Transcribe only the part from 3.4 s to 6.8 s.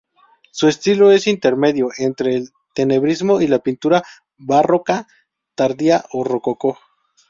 la pintura barroca tardía o rococó.